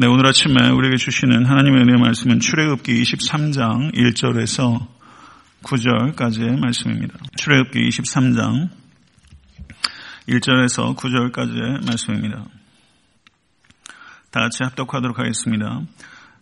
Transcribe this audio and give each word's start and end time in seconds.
네, 0.00 0.06
오늘 0.06 0.28
아침에 0.28 0.68
우리에게 0.68 0.96
주시는 0.96 1.44
하나님의 1.44 1.82
은혜의 1.82 1.98
말씀은 1.98 2.38
출애굽기 2.38 3.02
23장 3.02 3.92
1절에서 3.92 4.86
9절까지의 5.64 6.60
말씀입니다. 6.60 7.14
출애굽기 7.36 7.80
23장 7.88 8.68
1절에서 10.28 10.94
9절까지의 10.94 11.84
말씀입니다. 11.84 12.44
다 14.30 14.38
같이 14.38 14.62
합독하도록 14.62 15.18
하겠습니다. 15.18 15.80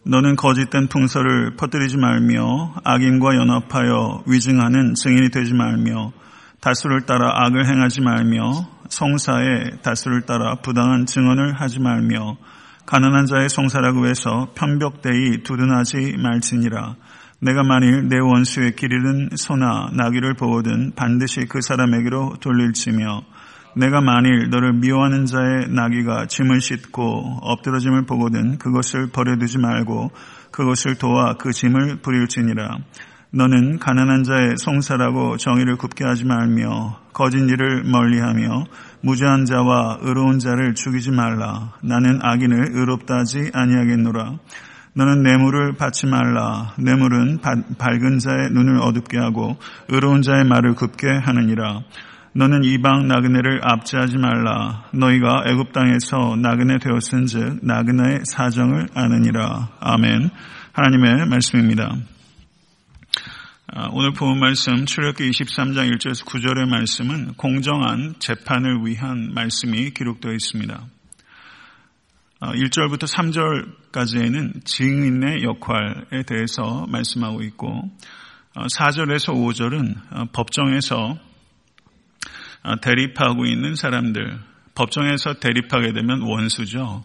너는 0.04 0.36
거짓된 0.36 0.88
풍설을 0.88 1.56
퍼뜨리지 1.56 1.96
말며 1.96 2.74
악인과 2.84 3.36
연합하여 3.36 4.24
위증하는 4.26 4.92
증인이 4.96 5.30
되지 5.30 5.54
말며 5.54 6.12
다수를 6.60 7.06
따라 7.06 7.46
악을 7.46 7.66
행하지 7.66 8.02
말며 8.02 8.68
성사에 8.90 9.78
다수를 9.82 10.26
따라 10.26 10.56
부당한 10.56 11.06
증언을 11.06 11.58
하지 11.58 11.80
말며 11.80 12.36
가난한 12.86 13.26
자의 13.26 13.48
성사라고 13.48 14.06
해서 14.06 14.48
편벽대이 14.54 15.42
두둔하지 15.42 16.16
말지니라. 16.18 16.94
내가 17.40 17.64
만일 17.64 18.08
내 18.08 18.18
원수의 18.18 18.76
길 18.76 18.92
잃은 18.92 19.30
소나 19.36 19.90
나귀를 19.92 20.34
보거든 20.34 20.92
반드시 20.94 21.46
그 21.48 21.60
사람에게로 21.60 22.36
돌릴지며 22.40 23.22
내가 23.76 24.00
만일 24.00 24.48
너를 24.50 24.72
미워하는 24.74 25.26
자의 25.26 25.68
나귀가 25.68 26.26
짐을 26.26 26.60
싣고 26.60 27.40
엎드러짐을 27.42 28.06
보거든 28.06 28.56
그것을 28.56 29.08
버려두지 29.08 29.58
말고 29.58 30.12
그것을 30.52 30.94
도와 30.94 31.34
그 31.34 31.52
짐을 31.52 31.96
부릴지니라. 32.02 32.78
너는 33.32 33.80
가난한 33.80 34.22
자의 34.22 34.56
송사라고 34.56 35.36
정의를 35.36 35.76
굽게 35.76 36.04
하지 36.04 36.24
말며 36.24 37.00
거짓 37.12 37.38
일을 37.38 37.82
멀리하며 37.84 38.64
무죄한 39.06 39.44
자와 39.44 39.98
의로운 40.02 40.40
자를 40.40 40.74
죽이지 40.74 41.12
말라. 41.12 41.74
나는 41.80 42.18
악인을 42.22 42.70
의롭다 42.72 43.18
하지 43.18 43.52
아니하겠노라. 43.54 44.32
너는 44.94 45.22
뇌물을 45.22 45.76
받지 45.76 46.08
말라. 46.08 46.72
뇌물은 46.76 47.38
밝은 47.78 48.18
자의 48.18 48.50
눈을 48.50 48.80
어둡게 48.82 49.16
하고 49.18 49.58
의로운 49.90 50.22
자의 50.22 50.44
말을 50.44 50.74
굽게 50.74 51.06
하느니라. 51.22 51.82
너는 52.34 52.64
이방 52.64 53.06
나그네를 53.06 53.60
압제하지 53.62 54.18
말라. 54.18 54.86
너희가 54.92 55.44
애굽 55.46 55.72
땅에서 55.72 56.34
나그네 56.42 56.78
되었은즉 56.78 57.60
나그네의 57.62 58.22
사정을 58.24 58.88
아느니라. 58.92 59.68
아멘. 59.78 60.30
하나님의 60.72 61.28
말씀입니다. 61.28 61.94
아, 63.68 63.88
오늘 63.90 64.12
본 64.12 64.38
말씀 64.38 64.86
출애굽기 64.86 65.28
23장 65.28 65.92
1절에서 65.92 66.24
9절의 66.24 66.68
말씀은 66.68 67.34
공정한 67.34 68.14
재판을 68.20 68.86
위한 68.86 69.34
말씀이 69.34 69.90
기록되어 69.90 70.32
있습니다. 70.32 70.86
1절부터 72.42 73.02
아, 73.02 73.92
3절까지에는 73.92 74.64
증인의 74.64 75.42
역할에 75.42 76.22
대해서 76.28 76.86
말씀하고 76.86 77.42
있고 77.42 77.90
4절에서 78.54 79.30
아, 79.30 79.34
5절은 79.34 80.32
법정에서 80.32 81.18
대립하고 82.82 83.46
있는 83.46 83.74
사람들, 83.74 84.38
법정에서 84.76 85.40
대립하게 85.40 85.92
되면 85.92 86.22
원수죠. 86.22 87.04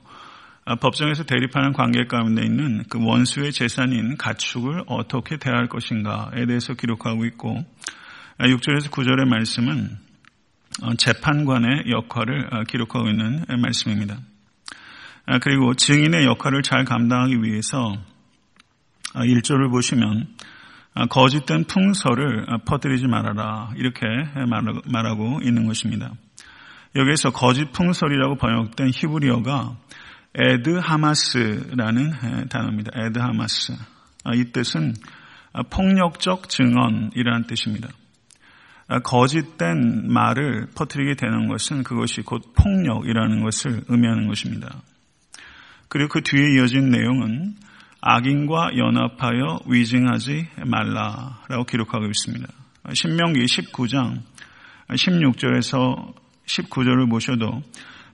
아, 0.71 0.75
법정에서 0.75 1.25
대립하는 1.25 1.73
관계 1.73 2.05
가운데 2.05 2.45
있는 2.45 2.83
그 2.89 2.97
원수의 2.97 3.51
재산인 3.51 4.15
가축을 4.15 4.85
어떻게 4.87 5.35
대할 5.35 5.67
것인가에 5.67 6.45
대해서 6.45 6.75
기록하고 6.75 7.25
있고 7.25 7.65
6절에서 8.39 8.87
아, 8.87 8.89
9절의 8.89 9.27
말씀은 9.27 9.97
어, 10.83 10.93
재판관의 10.93 11.91
역할을 11.91 12.47
아, 12.51 12.63
기록하고 12.63 13.09
있는 13.09 13.43
말씀입니다. 13.49 14.19
그리고 15.43 15.75
증인의 15.75 16.25
역할을 16.25 16.63
잘 16.63 16.83
감당하기 16.83 17.43
위해서 17.43 17.95
1절을 19.13 19.69
보시면 19.69 20.27
거짓된 21.09 21.65
풍설을 21.65 22.47
퍼뜨리지 22.65 23.07
말아라 23.07 23.71
이렇게 23.75 24.05
말하고 24.85 25.39
있는 25.43 25.67
것입니다. 25.67 26.11
여기에서 26.95 27.29
거짓 27.29 27.71
풍설이라고 27.71 28.35
번역된 28.35 28.89
히브리어가 28.93 29.77
עד 30.33 30.77
חמס라는 30.77 32.47
단어입니다. 32.49 32.91
עד 32.95 33.19
חמס. 33.19 33.73
아, 34.23 34.33
이 34.33 34.51
뜻은 34.51 34.93
폭력적 35.69 36.47
증언이라는 36.47 37.47
뜻입니다. 37.47 37.89
아, 38.87 38.99
거짓된 38.99 40.11
말을 40.11 40.67
퍼뜨리게 40.75 41.15
되는 41.15 41.47
것은 41.47 41.83
그것이 41.83 42.21
곧 42.21 42.53
폭력이라는 42.55 43.43
것을 43.43 43.83
의미하는 43.87 44.27
것입니다. 44.27 44.81
그리고 45.89 46.09
그 46.09 46.21
뒤에 46.21 46.55
이어진 46.55 46.89
내용은 46.89 47.55
악인과 47.99 48.77
연합하여 48.77 49.59
위증하지 49.67 50.47
말라라고 50.65 51.65
기록하고 51.65 52.05
있습니다. 52.05 52.47
신명기 52.93 53.41
19장 53.45 54.21
16절에서 54.89 56.13
19절을 56.45 57.09
보셔도 57.09 57.61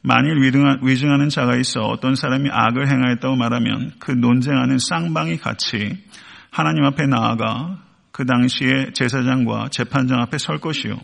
만일 0.08 0.38
위증하는 0.82 1.28
자가 1.28 1.58
있어 1.58 1.82
어떤 1.82 2.16
사람이 2.16 2.50
악을 2.50 2.88
행하였다고 2.88 3.36
말하면 3.36 3.92
그 4.00 4.12
논쟁하는 4.12 4.78
쌍방이 4.80 5.38
같이 5.38 6.02
하나님 6.50 6.86
앞에 6.86 7.08
나아가 7.08 7.80
그 8.14 8.26
당시에 8.26 8.94
제사장과 8.94 9.68
재판장 9.70 10.22
앞에 10.22 10.38
설 10.38 10.60
것이요. 10.60 10.98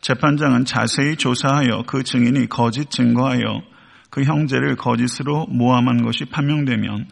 재판장은 0.00 0.64
자세히 0.64 1.16
조사하여 1.16 1.84
그 1.86 2.02
증인이 2.02 2.48
거짓 2.48 2.90
증거하여 2.90 3.62
그 4.08 4.22
형제를 4.22 4.76
거짓으로 4.76 5.46
모함한 5.50 6.02
것이 6.02 6.24
판명되면 6.24 7.06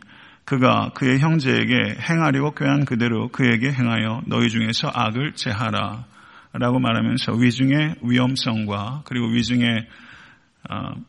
그가 0.46 0.92
그의 0.94 1.18
형제에게 1.18 1.98
행하려고 2.08 2.54
꾀한 2.54 2.86
그대로 2.86 3.28
그에게 3.28 3.70
행하여 3.70 4.22
너희 4.26 4.48
중에서 4.48 4.90
악을 4.92 5.32
제하라. 5.34 6.06
라고 6.54 6.78
말하면서 6.78 7.32
위중의 7.32 7.96
위험성과 8.02 9.02
그리고 9.04 9.26
위중의 9.28 9.68
어, 9.78 10.11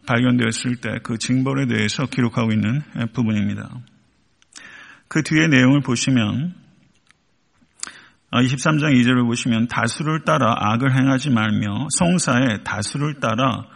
발견되었을 0.06 0.78
때 0.78 0.90
그 1.04 1.18
징벌에 1.18 1.68
대해서 1.68 2.06
기록하고 2.06 2.52
있는 2.52 2.82
부분입니다. 3.14 3.70
그 5.08 5.22
뒤에 5.22 5.48
내용을 5.48 5.82
보시면 5.82 6.56
23장 8.32 8.86
어, 8.86 8.90
2절을 8.90 9.28
보시면 9.28 9.68
다수를 9.68 10.24
따라 10.26 10.56
악을 10.58 10.92
행하지 10.98 11.30
말며 11.30 11.88
송사에 11.92 12.64
다수를 12.64 13.20
따라 13.20 13.68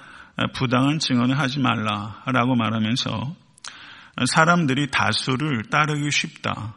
부당한 0.56 0.98
증언을 0.98 1.38
하지 1.38 1.60
말라라고 1.60 2.56
말하면서 2.56 3.36
사람들이 4.26 4.90
다수를 4.90 5.64
따르기 5.70 6.10
쉽다. 6.10 6.76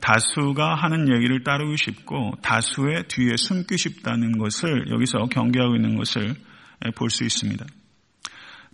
다수가 0.00 0.74
하는 0.74 1.08
얘기를 1.14 1.42
따르기 1.42 1.76
쉽고 1.76 2.34
다수의 2.42 3.04
뒤에 3.08 3.36
숨기 3.36 3.76
쉽다는 3.76 4.38
것을 4.38 4.90
여기서 4.90 5.26
경계하고 5.26 5.76
있는 5.76 5.96
것을 5.96 6.34
볼 6.94 7.10
수 7.10 7.24
있습니다. 7.24 7.64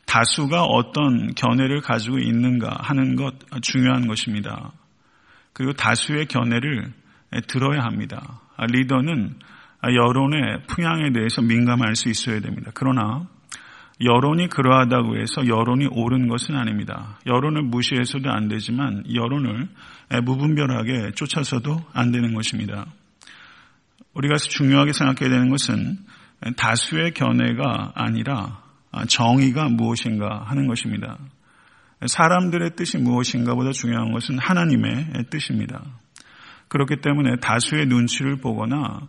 다수가 0.07 0.65
어떤 0.65 1.35
견해를 1.35 1.81
가지고 1.81 2.19
있는가 2.19 2.79
하는 2.81 3.17
것 3.17 3.35
중요한 3.63 4.07
것입니다. 4.07 4.73
그리고 5.53 5.73
다수의 5.73 6.27
견해를 6.27 6.93
들어야 7.47 7.83
합니다. 7.83 8.41
리더는 8.59 9.35
여론의 9.85 10.63
풍향에 10.67 11.13
대해서 11.13 11.41
민감할 11.43 11.97
수 11.97 12.09
있어야 12.09 12.41
됩니다. 12.41 12.71
그러나 12.75 13.27
여론이 14.01 14.49
그러하다고 14.49 15.17
해서 15.19 15.47
여론이 15.47 15.87
옳은 15.93 16.27
것은 16.29 16.57
아닙니다. 16.57 17.19
여론을 17.27 17.63
무시해서도 17.63 18.31
안 18.31 18.49
되지만 18.49 19.05
여론을 19.13 19.69
무분별하게 20.25 21.13
쫓아서도 21.15 21.85
안 21.93 22.11
되는 22.11 22.35
것입니다. 22.35 22.87
우리가 24.15 24.37
중요하게 24.37 24.93
생각해야 24.93 25.31
되는 25.31 25.49
것은 25.51 25.99
다수의 26.57 27.13
견해가 27.13 27.93
아니라 27.95 28.63
정의가 29.09 29.69
무엇인가 29.69 30.45
하는 30.47 30.67
것입니다. 30.67 31.19
사람들의 32.05 32.77
뜻이 32.77 32.99
무엇인가 32.99 33.55
보다 33.55 33.71
중요한 33.71 34.13
것은 34.13 34.39
하나님의 34.39 35.27
뜻입니다. 35.31 35.85
그렇기 36.69 36.97
때문에 37.01 37.37
다수의 37.41 37.87
눈치를 37.87 38.37
보거나 38.37 39.09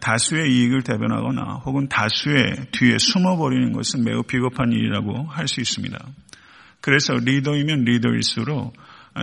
다수의 0.00 0.52
이익을 0.52 0.82
대변하거나 0.82 1.62
혹은 1.64 1.88
다수의 1.88 2.68
뒤에 2.72 2.98
숨어버리는 2.98 3.72
것은 3.72 4.04
매우 4.04 4.22
비겁한 4.22 4.70
일이라고 4.72 5.24
할 5.24 5.48
수 5.48 5.60
있습니다. 5.60 5.98
그래서 6.80 7.14
리더이면 7.14 7.84
리더일수록 7.84 8.74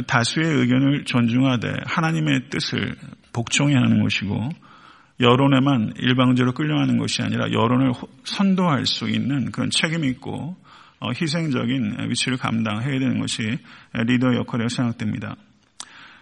다수의 0.07 0.47
의견을 0.47 1.05
존중하되 1.05 1.71
하나님의 1.85 2.49
뜻을 2.49 2.95
복종해야 3.33 3.77
하는 3.77 4.03
것이고 4.03 4.49
여론에만 5.19 5.93
일방적으로 5.97 6.53
끌려가는 6.53 6.97
것이 6.97 7.21
아니라 7.21 7.51
여론을 7.51 7.93
선도할 8.23 8.85
수 8.85 9.09
있는 9.09 9.51
그런 9.51 9.69
책임 9.69 10.05
있고 10.05 10.55
어, 10.99 11.09
희생적인 11.11 11.97
위치를 12.09 12.37
감당해야 12.37 12.99
되는 12.99 13.19
것이 13.19 13.57
리더 13.93 14.35
역할이라고 14.35 14.69
생각됩니다. 14.69 15.35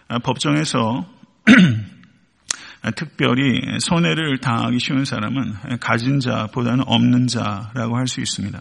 아, 0.08 0.18
법정에서 0.18 1.06
특별히 2.94 3.60
손해를 3.80 4.38
당하기 4.38 4.78
쉬운 4.78 5.04
사람은 5.04 5.78
가진 5.80 6.20
자보다는 6.20 6.84
없는 6.86 7.26
자라고 7.26 7.96
할 7.96 8.06
수 8.06 8.20
있습니다. 8.20 8.60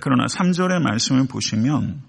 그러나 0.00 0.26
3절의 0.26 0.80
말씀을 0.80 1.26
보시면 1.26 2.02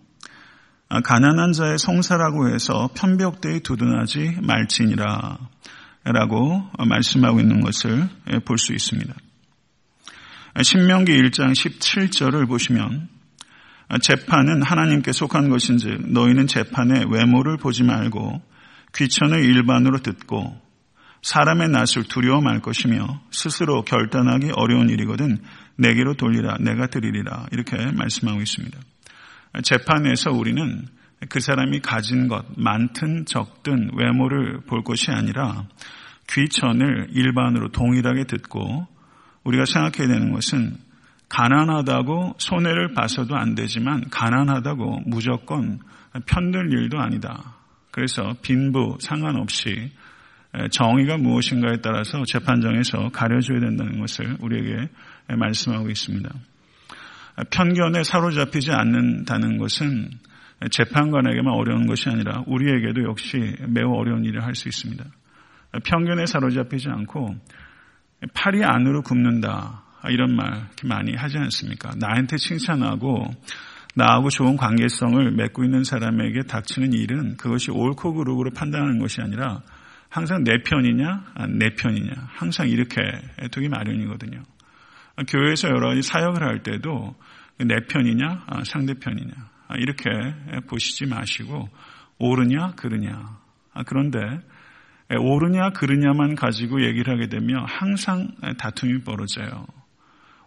가난한 1.03 1.53
자의 1.53 1.79
성사라고 1.79 2.49
해서 2.49 2.89
편벽대에 2.95 3.59
두둔하지 3.59 4.37
말지니라 4.41 5.39
라고 6.05 6.69
말씀하고 6.77 7.39
있는 7.39 7.61
것을 7.61 8.07
볼 8.45 8.57
수 8.57 8.73
있습니다. 8.73 9.13
신명기 10.61 11.11
1장 11.11 11.51
17절을 11.51 12.47
보시면 12.47 13.09
재판은 14.01 14.61
하나님께 14.61 15.11
속한 15.11 15.49
것인즉 15.49 16.11
너희는 16.11 16.47
재판의 16.47 17.05
외모를 17.11 17.57
보지 17.57 17.83
말고 17.83 18.41
귀천을 18.95 19.43
일반으로 19.43 19.99
듣고 19.99 20.61
사람의 21.23 21.69
낯을 21.69 22.03
두려워 22.07 22.39
말 22.39 22.61
것이며 22.61 23.21
스스로 23.31 23.83
결단하기 23.83 24.51
어려운 24.55 24.89
일이거든 24.89 25.39
내게로 25.77 26.13
돌리라 26.13 26.57
내가 26.59 26.87
드리리라 26.87 27.47
이렇게 27.51 27.77
말씀하고 27.91 28.41
있습니다. 28.41 28.79
재판에서 29.63 30.31
우리는 30.31 30.87
그 31.29 31.39
사람이 31.39 31.79
가진 31.79 32.27
것 32.27 32.45
많든 32.57 33.25
적든 33.25 33.91
외모를 33.95 34.61
볼 34.61 34.83
것이 34.83 35.11
아니라 35.11 35.65
귀천을 36.29 37.09
일반으로 37.11 37.69
동일하게 37.69 38.25
듣고 38.25 38.87
우리가 39.43 39.65
생각해야 39.65 40.07
되는 40.07 40.31
것은 40.31 40.77
가난하다고 41.29 42.35
손해를 42.37 42.93
봐서도 42.93 43.35
안 43.35 43.55
되지만 43.55 44.09
가난하다고 44.09 45.01
무조건 45.05 45.79
편들 46.25 46.71
일도 46.71 46.99
아니다. 46.99 47.55
그래서 47.91 48.35
빈부 48.41 48.97
상관없이 48.99 49.91
정의가 50.71 51.17
무엇인가에 51.17 51.81
따라서 51.81 52.23
재판정에서 52.25 53.09
가려줘야 53.09 53.59
된다는 53.59 53.99
것을 53.99 54.37
우리에게 54.39 54.89
말씀하고 55.27 55.89
있습니다. 55.89 56.29
편견에 57.49 58.03
사로잡히지 58.03 58.71
않는다는 58.71 59.57
것은 59.57 60.11
재판관에게만 60.69 61.53
어려운 61.53 61.85
것이 61.85 62.09
아니라 62.09 62.43
우리에게도 62.47 63.03
역시 63.03 63.55
매우 63.67 63.93
어려운 63.93 64.23
일을 64.25 64.43
할 64.43 64.55
수 64.55 64.67
있습니다. 64.67 65.03
편견에 65.83 66.25
사로잡히지 66.25 66.89
않고 66.89 67.35
팔이 68.33 68.63
안으로 68.63 69.01
굽는다 69.01 69.83
이런 70.09 70.35
말 70.35 70.67
많이 70.83 71.13
하지 71.13 71.37
않습니까? 71.37 71.91
나한테 71.97 72.37
칭찬하고 72.37 73.25
나하고 73.95 74.29
좋은 74.29 74.57
관계성을 74.57 75.31
맺고 75.31 75.63
있는 75.63 75.83
사람에게 75.83 76.43
닥치는 76.43 76.93
일은 76.93 77.37
그것이 77.37 77.71
옳고 77.71 78.13
그르고로 78.13 78.51
판단하는 78.51 78.99
것이 78.99 79.21
아니라 79.21 79.61
항상 80.09 80.43
내 80.43 80.61
편이냐, 80.63 81.25
내 81.49 81.75
편이냐, 81.75 82.13
항상 82.27 82.69
이렇게 82.69 83.01
두기 83.51 83.67
마련이거든요. 83.67 84.43
교회에서 85.27 85.69
여러 85.69 85.89
가지 85.89 86.01
사역을 86.01 86.43
할 86.43 86.63
때도 86.63 87.15
내 87.57 87.75
편이냐, 87.87 88.43
아, 88.47 88.63
상대 88.65 88.93
편이냐, 88.93 89.33
아, 89.33 89.49
이렇게 89.77 90.09
보시지 90.67 91.05
마시고, 91.07 91.69
옳으냐, 92.19 92.73
그르냐. 92.75 93.39
아, 93.73 93.83
그런데, 93.83 94.19
옳으냐, 95.09 95.71
그르냐만 95.71 96.35
가지고 96.35 96.83
얘기를 96.83 97.13
하게 97.13 97.29
되면 97.29 97.65
항상 97.67 98.29
다툼이 98.57 99.01
벌어져요. 99.01 99.65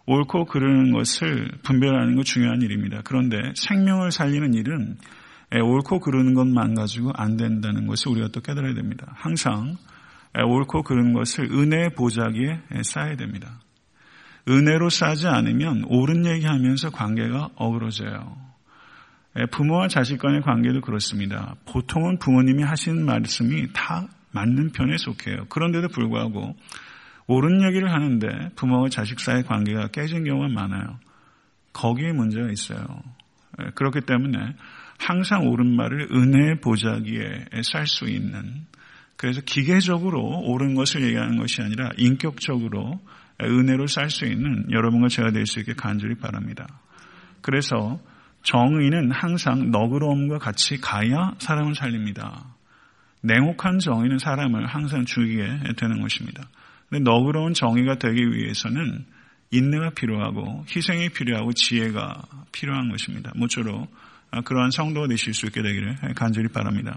옳고 0.05 0.45
그르는 0.45 0.91
것을 0.91 1.51
분별하는 1.63 2.15
것 2.15 2.25
중요한 2.25 2.61
일입니다. 2.63 3.01
그런데 3.03 3.37
생명을 3.55 4.11
살리는 4.11 4.55
일은 4.55 4.97
옳고 5.53 5.99
그르는 5.99 6.33
것만 6.33 6.73
가지고 6.73 7.11
안 7.13 7.37
된다는 7.37 7.85
것을 7.85 8.11
우리가 8.13 8.29
또 8.29 8.41
깨달아야 8.41 8.73
됩니다. 8.73 9.13
항상 9.15 9.77
옳고 10.35 10.81
그르는 10.81 11.13
것을 11.13 11.45
은혜의 11.51 11.91
보자기에 11.91 12.59
쌓아야 12.81 13.17
됩니다. 13.17 13.61
은혜로 14.47 14.89
쌓지 14.89 15.27
않으면 15.27 15.83
옳은 15.87 16.25
얘기하면서 16.25 16.89
관계가 16.89 17.49
어그러져요. 17.55 18.48
부모와 19.51 19.87
자식 19.87 20.17
간의 20.19 20.41
관계도 20.41 20.81
그렇습니다. 20.81 21.55
보통은 21.65 22.19
부모님이 22.19 22.63
하시는 22.63 23.05
말씀이 23.05 23.67
다 23.73 24.07
맞는 24.31 24.71
편에 24.71 24.97
속해요. 24.97 25.45
그런데도 25.49 25.87
불구하고 25.89 26.55
옳은 27.27 27.63
얘기를 27.63 27.91
하는데 27.91 28.27
부모와 28.55 28.89
자식 28.89 29.19
사이의 29.19 29.43
관계가 29.43 29.89
깨진 29.89 30.23
경우가 30.23 30.47
많아요. 30.49 30.99
거기에 31.73 32.11
문제가 32.11 32.49
있어요. 32.51 32.85
그렇기 33.75 34.01
때문에 34.01 34.55
항상 34.97 35.47
옳은 35.47 35.75
말을 35.75 36.09
은혜의 36.11 36.59
보자기에 36.61 37.45
쌀 37.63 37.87
수 37.87 38.05
있는 38.05 38.65
그래서 39.15 39.41
기계적으로 39.41 40.21
옳은 40.21 40.75
것을 40.75 41.03
얘기하는 41.03 41.37
것이 41.37 41.61
아니라 41.61 41.89
인격적으로 41.97 42.99
은혜로 43.41 43.87
쌀 43.87 44.09
수 44.09 44.25
있는 44.25 44.71
여러분과 44.71 45.07
제가 45.09 45.31
될 45.31 45.45
수 45.45 45.59
있게 45.59 45.73
간절히 45.73 46.15
바랍니다. 46.15 46.67
그래서 47.41 47.99
정의는 48.43 49.11
항상 49.11 49.71
너그러움과 49.71 50.37
같이 50.37 50.79
가야 50.79 51.33
사람을 51.39 51.75
살립니다. 51.75 52.45
냉혹한 53.21 53.79
정의는 53.79 54.17
사람을 54.17 54.65
항상 54.65 55.05
죽이게 55.05 55.73
되는 55.77 56.01
것입니다. 56.01 56.43
근데 56.89 57.03
너그러운 57.03 57.53
정의가 57.53 57.95
되기 57.95 58.31
위해서는 58.31 59.05
인내가 59.51 59.91
필요하고 59.91 60.65
희생이 60.73 61.09
필요하고 61.09 61.53
지혜가 61.53 62.23
필요한 62.51 62.89
것입니다. 62.89 63.31
모쪼록 63.35 63.91
그러한 64.45 64.71
성도가 64.71 65.07
되실 65.07 65.33
수 65.33 65.47
있게 65.47 65.61
되기를 65.61 65.97
간절히 66.15 66.47
바랍니다. 66.49 66.95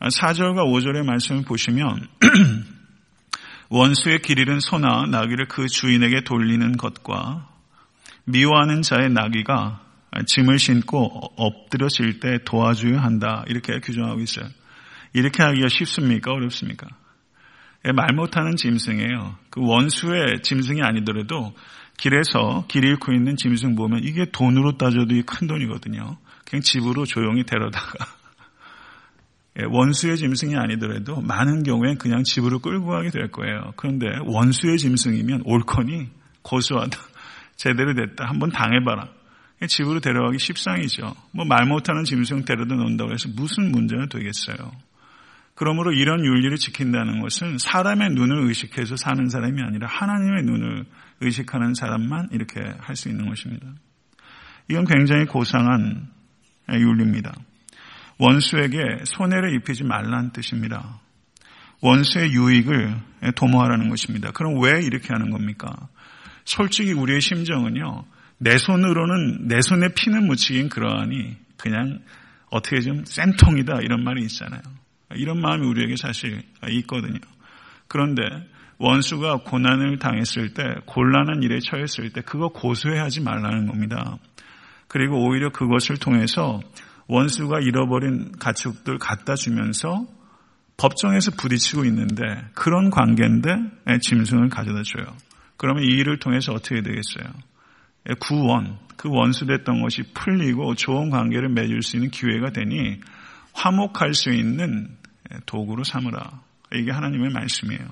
4절과 0.00 0.66
5절의 0.66 1.04
말씀을 1.04 1.44
보시면 1.44 2.08
원수의 3.70 4.20
길 4.22 4.38
잃은 4.38 4.60
소나 4.60 5.06
나귀를 5.06 5.46
그 5.46 5.68
주인에게 5.68 6.24
돌리는 6.24 6.76
것과 6.76 7.48
미워하는 8.24 8.82
자의 8.82 9.08
나귀가 9.08 9.81
짐을 10.26 10.58
신고 10.58 11.06
엎드려질 11.36 12.20
때 12.20 12.38
도와줘야 12.44 13.02
한다. 13.02 13.44
이렇게 13.48 13.80
규정하고 13.80 14.20
있어요. 14.20 14.46
이렇게 15.14 15.42
하기가 15.42 15.68
쉽습니까? 15.68 16.32
어렵습니까? 16.32 16.86
예, 17.86 17.92
말 17.92 18.14
못하는 18.14 18.56
짐승이에요. 18.56 19.36
그 19.50 19.60
원수의 19.60 20.42
짐승이 20.42 20.82
아니더라도 20.82 21.52
길에서 21.96 22.64
길 22.68 22.84
잃고 22.84 23.12
있는 23.12 23.36
짐승 23.36 23.74
보면 23.74 24.00
이게 24.04 24.26
돈으로 24.30 24.76
따져도 24.76 25.14
큰 25.26 25.46
돈이거든요. 25.46 26.16
그냥 26.44 26.62
집으로 26.62 27.04
조용히 27.04 27.44
데려다가 27.44 28.06
예, 29.60 29.64
원수의 29.68 30.16
짐승이 30.16 30.56
아니더라도 30.56 31.20
많은 31.20 31.62
경우엔 31.62 31.98
그냥 31.98 32.22
집으로 32.22 32.60
끌고 32.60 32.86
가게 32.86 33.10
될 33.10 33.30
거예요. 33.30 33.72
그런데 33.76 34.06
원수의 34.26 34.78
짐승이면 34.78 35.42
옳거니 35.44 36.08
고소하다. 36.42 36.98
제대로 37.56 37.94
됐다. 37.94 38.26
한번 38.26 38.50
당해봐라. 38.50 39.08
집으로 39.68 40.00
데려가기 40.00 40.38
십상이죠. 40.38 41.14
뭐 41.32 41.44
말 41.46 41.66
못하는 41.66 42.04
짐승 42.04 42.44
데려다 42.44 42.74
놓는다고 42.74 43.12
해서 43.12 43.28
무슨 43.34 43.70
문제가 43.72 44.06
되겠어요. 44.06 44.56
그러므로 45.54 45.92
이런 45.92 46.24
윤리를 46.24 46.56
지킨다는 46.56 47.20
것은 47.20 47.58
사람의 47.58 48.10
눈을 48.10 48.48
의식해서 48.48 48.96
사는 48.96 49.28
사람이 49.28 49.60
아니라 49.62 49.86
하나님의 49.86 50.44
눈을 50.44 50.84
의식하는 51.20 51.74
사람만 51.74 52.28
이렇게 52.32 52.60
할 52.80 52.96
수 52.96 53.08
있는 53.08 53.28
것입니다. 53.28 53.66
이건 54.70 54.84
굉장히 54.86 55.26
고상한 55.26 56.08
윤리입니다. 56.70 57.34
원수에게 58.18 58.78
손해를 59.04 59.54
입히지 59.56 59.84
말라는 59.84 60.30
뜻입니다. 60.32 61.00
원수의 61.82 62.32
유익을 62.32 62.96
도모하라는 63.34 63.88
것입니다. 63.88 64.30
그럼 64.32 64.60
왜 64.62 64.80
이렇게 64.82 65.08
하는 65.12 65.30
겁니까? 65.30 65.68
솔직히 66.44 66.92
우리의 66.92 67.20
심정은요, 67.20 68.04
내 68.42 68.58
손으로는 68.58 69.46
내 69.46 69.60
손에 69.60 69.88
피는 69.94 70.26
묻히긴 70.26 70.68
그러하니 70.68 71.36
그냥 71.56 72.00
어떻게 72.50 72.80
좀 72.80 73.04
쌤통이다 73.04 73.82
이런 73.82 74.02
말이 74.02 74.22
있잖아요. 74.22 74.60
이런 75.14 75.40
마음이 75.40 75.64
우리에게 75.64 75.94
사실 75.96 76.42
있거든요. 76.68 77.20
그런데 77.86 78.22
원수가 78.78 79.44
고난을 79.44 80.00
당했을 80.00 80.54
때, 80.54 80.62
곤란한 80.86 81.44
일에 81.44 81.60
처했을 81.60 82.10
때 82.10 82.20
그거 82.22 82.48
고소해하지 82.48 83.20
말라는 83.20 83.66
겁니다. 83.66 84.18
그리고 84.88 85.24
오히려 85.24 85.50
그것을 85.50 85.98
통해서 85.98 86.60
원수가 87.06 87.60
잃어버린 87.60 88.32
가축들 88.40 88.98
갖다 88.98 89.36
주면서 89.36 90.04
법정에서 90.78 91.30
부딪히고 91.32 91.84
있는데 91.84 92.24
그런 92.54 92.90
관계인데 92.90 93.50
짐승을 94.00 94.48
가져다 94.48 94.82
줘요. 94.82 95.16
그러면 95.56 95.84
이 95.84 95.86
일을 95.86 96.18
통해서 96.18 96.52
어떻게 96.52 96.82
되겠어요? 96.82 97.51
구원, 98.18 98.78
그 98.96 99.08
원수됐던 99.10 99.82
것이 99.82 100.02
풀리고 100.14 100.74
좋은 100.74 101.10
관계를 101.10 101.48
맺을 101.50 101.82
수 101.82 101.96
있는 101.96 102.10
기회가 102.10 102.50
되니 102.50 103.00
화목할 103.52 104.14
수 104.14 104.30
있는 104.30 104.96
도구로 105.46 105.84
삼으라. 105.84 106.40
이게 106.74 106.90
하나님의 106.90 107.30
말씀이에요. 107.30 107.88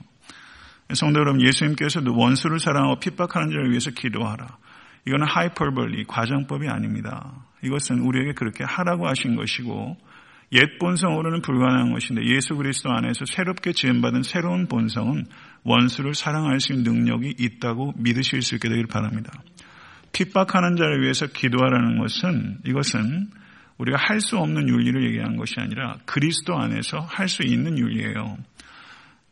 성도 0.94 1.20
여러분, 1.20 1.40
예수님께서도 1.42 2.16
원수를 2.16 2.58
사랑하고 2.58 2.98
핍박하는 2.98 3.50
자를 3.50 3.70
위해서 3.70 3.90
기도하라. 3.90 4.58
이거는 5.06 5.26
하이퍼벌리, 5.26 6.04
과정법이 6.04 6.68
아닙니다. 6.68 7.46
이것은 7.62 8.00
우리에게 8.00 8.32
그렇게 8.32 8.64
하라고 8.64 9.06
하신 9.06 9.36
것이고 9.36 9.96
옛 10.52 10.78
본성으로는 10.80 11.42
불가능한 11.42 11.92
것인데 11.92 12.22
예수 12.24 12.56
그리스도 12.56 12.90
안에서 12.90 13.24
새롭게 13.24 13.72
지음받은 13.72 14.24
새로운 14.24 14.66
본성은 14.66 15.26
원수를 15.62 16.14
사랑할 16.14 16.60
수 16.60 16.72
있는 16.72 16.92
능력이 16.92 17.36
있다고 17.38 17.94
믿으실 17.96 18.42
수 18.42 18.56
있게 18.56 18.68
되길 18.68 18.86
바랍니다. 18.86 19.32
핍박하는 20.12 20.76
자를 20.76 21.02
위해서 21.02 21.26
기도하라는 21.26 21.98
것은 21.98 22.58
이것은 22.66 23.30
우리가 23.78 23.96
할 23.98 24.20
수 24.20 24.36
없는 24.36 24.68
윤리를 24.68 25.04
얘기한 25.06 25.36
것이 25.36 25.54
아니라 25.58 25.96
그리스도 26.04 26.58
안에서 26.58 27.00
할 27.00 27.28
수 27.28 27.42
있는 27.42 27.78
윤리예요. 27.78 28.36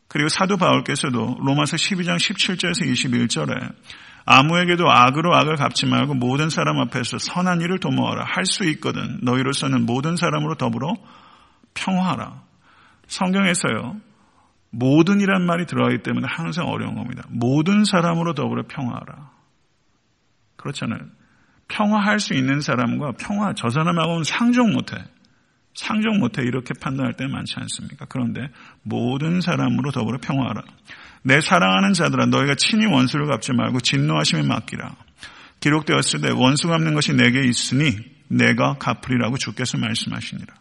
그리고 0.07 0.27
사도 0.29 0.57
바울께서도 0.57 1.37
로마서 1.39 1.77
12장 1.77 2.17
17절에서 2.17 2.91
21절에 2.91 3.73
아무에게도 4.25 4.89
악으로 4.89 5.35
악을 5.35 5.55
갚지 5.55 5.85
말고 5.85 6.15
모든 6.15 6.49
사람 6.49 6.79
앞에서 6.79 7.19
선한 7.19 7.61
일을 7.61 7.79
도모하라. 7.79 8.25
할 8.25 8.45
수 8.45 8.63
있거든. 8.69 9.19
너희로서는 9.21 9.85
모든 9.85 10.15
사람으로 10.15 10.55
더불어 10.55 10.93
평화하라. 11.75 12.41
성경에서요. 13.07 13.97
모든이란 14.71 15.45
말이 15.45 15.65
들어가기 15.65 16.03
때문에 16.03 16.27
항상 16.29 16.67
어려운 16.67 16.95
겁니다. 16.95 17.23
모든 17.29 17.85
사람으로 17.85 18.33
더불어 18.33 18.63
평화하라. 18.67 19.29
그렇잖아요. 20.59 20.99
평화할 21.67 22.19
수 22.19 22.33
있는 22.33 22.61
사람과 22.61 23.13
평화, 23.13 23.53
저 23.55 23.69
사람하고는 23.69 24.23
상종 24.23 24.73
못해. 24.73 24.97
상종 25.73 26.19
못해 26.19 26.41
이렇게 26.41 26.73
판단할 26.79 27.13
때 27.13 27.27
많지 27.27 27.55
않습니까? 27.57 28.05
그런데 28.09 28.49
모든 28.83 29.39
사람으로 29.39 29.91
더불어 29.91 30.17
평화하라. 30.19 30.61
내 31.23 31.41
사랑하는 31.41 31.93
자들아 31.93 32.25
너희가 32.25 32.55
친히 32.55 32.85
원수를 32.85 33.27
갚지 33.27 33.53
말고 33.53 33.79
진노하심에 33.79 34.43
맡기라. 34.43 34.95
기록되었을 35.59 36.21
때 36.21 36.29
원수 36.31 36.67
갚는 36.67 36.93
것이 36.93 37.13
내게 37.13 37.43
있으니 37.43 37.95
내가 38.27 38.75
갚으리라고 38.75 39.37
주께서 39.37 39.77
말씀하시니라. 39.77 40.53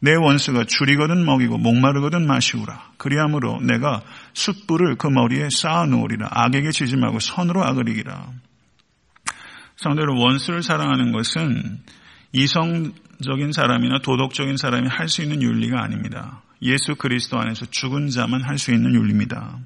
내 0.00 0.14
원수가 0.14 0.64
줄이거든 0.64 1.24
먹이고 1.24 1.58
목마르거든 1.58 2.26
마시우라. 2.26 2.92
그리함으로 2.96 3.60
내가 3.60 4.02
숯불을 4.34 4.96
그 4.96 5.08
머리에 5.08 5.48
쌓아 5.50 5.84
놓으리라. 5.86 6.28
악에게 6.30 6.70
지지 6.70 6.96
말고 6.96 7.20
선으로 7.20 7.64
악을 7.64 7.88
이기라. 7.88 8.28
상대로 9.80 10.14
원수를 10.20 10.62
사랑하는 10.62 11.10
것은 11.10 11.78
이성적인 12.32 13.52
사람이나 13.52 14.00
도덕적인 14.02 14.58
사람이 14.58 14.88
할 14.88 15.08
수 15.08 15.22
있는 15.22 15.40
윤리가 15.40 15.82
아닙니다. 15.82 16.42
예수 16.60 16.94
그리스도 16.96 17.38
안에서 17.38 17.64
죽은 17.64 18.08
자만 18.08 18.42
할 18.42 18.58
수 18.58 18.72
있는 18.72 18.94
윤리입니다. 18.94 19.58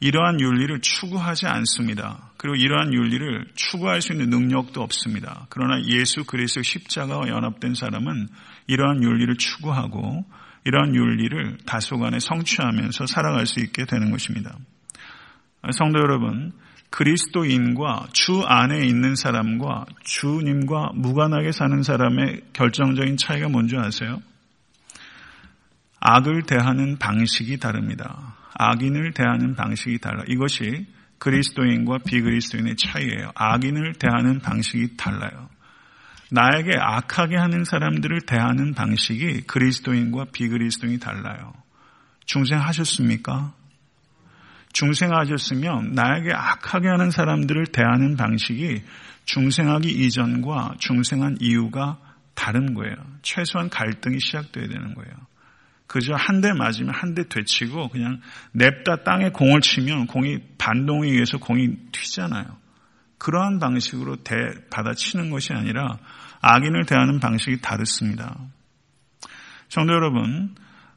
이러한 0.00 0.40
윤리를 0.40 0.78
추구하지 0.82 1.46
않습니다. 1.46 2.32
그리고 2.36 2.56
이러한 2.56 2.92
윤리를 2.92 3.46
추구할 3.54 4.02
수 4.02 4.12
있는 4.12 4.28
능력도 4.28 4.82
없습니다. 4.82 5.46
그러나 5.48 5.82
예수 5.86 6.24
그리스도 6.24 6.62
십자가와 6.62 7.28
연합된 7.28 7.74
사람은 7.74 8.28
이러한 8.66 9.02
윤리를 9.02 9.36
추구하고 9.36 10.26
이러한 10.66 10.94
윤리를 10.94 11.58
다소간에 11.64 12.18
성취하면서 12.18 13.06
살아갈 13.06 13.46
수 13.46 13.60
있게 13.60 13.86
되는 13.86 14.10
것입니다. 14.10 14.54
성도 15.72 15.98
여러분, 16.00 16.52
그리스도인과 16.94 18.06
주 18.12 18.44
안에 18.46 18.86
있는 18.86 19.16
사람과 19.16 19.84
주님과 20.04 20.92
무관하게 20.94 21.50
사는 21.50 21.82
사람의 21.82 22.42
결정적인 22.52 23.16
차이가 23.16 23.48
뭔지 23.48 23.76
아세요? 23.76 24.22
악을 25.98 26.44
대하는 26.44 26.96
방식이 26.96 27.58
다릅니다. 27.58 28.36
악인을 28.54 29.12
대하는 29.12 29.56
방식이 29.56 29.98
달라. 29.98 30.22
이것이 30.28 30.86
그리스도인과 31.18 31.98
비그리스도인의 32.06 32.76
차이예요. 32.76 33.32
악인을 33.34 33.94
대하는 33.94 34.38
방식이 34.38 34.96
달라요. 34.96 35.48
나에게 36.30 36.76
악하게 36.78 37.36
하는 37.36 37.64
사람들을 37.64 38.20
대하는 38.20 38.72
방식이 38.72 39.42
그리스도인과 39.48 40.26
비그리스도인이 40.32 41.00
달라요. 41.00 41.54
중생하셨습니까? 42.26 43.63
중생하셨으면 44.74 45.92
나에게 45.92 46.32
악하게 46.34 46.88
하는 46.88 47.10
사람들을 47.10 47.66
대하는 47.68 48.16
방식이 48.16 48.82
중생하기 49.24 49.88
이전과 49.88 50.74
중생한 50.78 51.38
이유가 51.40 51.98
다른 52.34 52.74
거예요. 52.74 52.94
최소한 53.22 53.70
갈등이 53.70 54.18
시작돼야 54.20 54.66
되는 54.68 54.94
거예요. 54.94 55.12
그저 55.86 56.14
한 56.14 56.40
대 56.40 56.52
맞으면 56.52 56.92
한 56.94 57.14
대 57.14 57.28
되치고 57.28 57.88
그냥 57.88 58.20
냅다 58.52 59.04
땅에 59.04 59.30
공을 59.30 59.60
치면 59.60 60.08
공이 60.08 60.38
반동에 60.58 61.08
의해서 61.08 61.38
공이 61.38 61.68
튀잖아요. 61.92 62.44
그러한 63.18 63.60
방식으로 63.60 64.16
대, 64.24 64.34
받아치는 64.70 65.30
것이 65.30 65.52
아니라 65.52 65.98
악인을 66.40 66.84
대하는 66.86 67.20
방식이 67.20 67.60
다릅니다. 67.60 68.36
성도 69.68 69.92
여러분, 69.92 70.54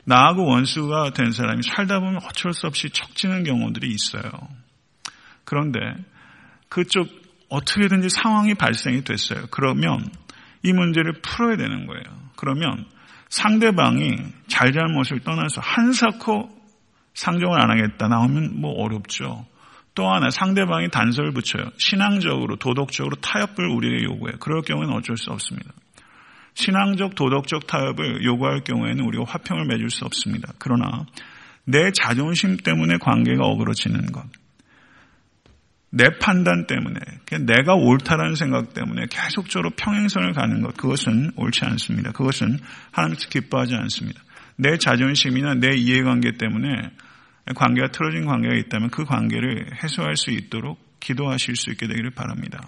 나하고 0.07 0.45
원수가 0.45 1.11
된 1.11 1.31
사람이 1.31 1.63
살다 1.63 1.99
보면 1.99 2.21
어쩔 2.23 2.53
수 2.53 2.65
없이 2.65 2.89
척지는 2.89 3.43
경우들이 3.43 3.89
있어요. 3.89 4.31
그런데 5.43 5.79
그쪽 6.69 7.09
어떻게든지 7.49 8.07
상황이 8.09 8.53
발생이 8.53 9.03
됐어요. 9.03 9.47
그러면 9.51 10.09
이 10.63 10.71
문제를 10.71 11.21
풀어야 11.21 11.57
되는 11.57 11.85
거예요. 11.87 12.03
그러면 12.37 12.85
상대방이 13.27 14.15
잘잘못을 14.47 15.19
떠나서 15.19 15.59
한사코 15.59 16.49
상종을 17.13 17.61
안 17.61 17.69
하겠다 17.69 18.07
나오면 18.07 18.61
뭐 18.61 18.81
어렵죠. 18.81 19.45
또 19.93 20.09
하나 20.09 20.29
상대방이 20.29 20.89
단서를 20.89 21.33
붙여요. 21.33 21.65
신앙적으로 21.77 22.55
도덕적으로 22.55 23.17
타협을 23.17 23.67
우리에게 23.67 24.03
요구해요. 24.05 24.37
그럴 24.39 24.61
경우에는 24.61 24.93
어쩔 24.95 25.17
수 25.17 25.31
없습니다. 25.31 25.69
신앙적 26.57 27.13
도덕적 27.13 27.67
타협을 27.67 28.23
요구할 28.23 28.61
경우에는 28.63 29.05
우리가 29.05 29.25
화평을 29.27 29.65
맺을 29.65 29.91
수 29.91 30.05
없습니다. 30.05 30.53
그러나 30.57 31.05
내 31.65 31.91
자존심 31.91 32.57
때문에 32.57 32.97
관계가 32.99 33.45
어그러지는 33.45 34.07
것, 34.07 34.23
내 35.91 36.05
판단 36.19 36.65
때문에, 36.65 36.99
내가 37.45 37.75
옳다라는 37.75 38.33
생각 38.33 38.73
때문에 38.73 39.05
계속적으로 39.07 39.69
평행선을 39.77 40.33
가는 40.33 40.63
것, 40.63 40.75
그것은 40.75 41.31
옳지 41.35 41.63
않습니다. 41.63 42.11
그것은 42.11 42.57
하나님께서 42.91 43.29
기뻐하지 43.29 43.75
않습니다. 43.75 44.19
내 44.55 44.77
자존심이나 44.79 45.53
내 45.53 45.75
이해관계 45.75 46.37
때문에 46.39 46.89
관계가 47.55 47.89
틀어진 47.91 48.25
관계가 48.25 48.55
있다면 48.55 48.89
그 48.89 49.05
관계를 49.05 49.75
해소할 49.83 50.15
수 50.15 50.31
있도록 50.31 50.79
기도하실 50.99 51.55
수 51.55 51.69
있게 51.69 51.87
되기를 51.87 52.09
바랍니다. 52.11 52.65